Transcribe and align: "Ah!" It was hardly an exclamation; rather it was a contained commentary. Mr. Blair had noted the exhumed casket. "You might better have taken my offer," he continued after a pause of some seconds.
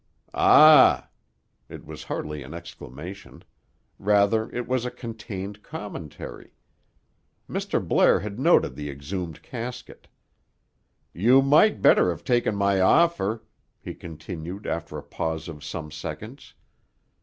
"Ah!" 0.33 1.09
It 1.69 1.85
was 1.85 2.01
hardly 2.05 2.41
an 2.41 2.55
exclamation; 2.55 3.43
rather 3.99 4.49
it 4.51 4.67
was 4.67 4.83
a 4.83 4.89
contained 4.89 5.61
commentary. 5.61 6.53
Mr. 7.47 7.87
Blair 7.87 8.21
had 8.21 8.39
noted 8.39 8.73
the 8.75 8.89
exhumed 8.89 9.43
casket. 9.43 10.07
"You 11.13 11.43
might 11.43 11.83
better 11.83 12.09
have 12.09 12.23
taken 12.23 12.55
my 12.55 12.81
offer," 12.81 13.43
he 13.79 13.93
continued 13.93 14.65
after 14.65 14.97
a 14.97 15.03
pause 15.03 15.47
of 15.47 15.63
some 15.63 15.91
seconds. 15.91 16.55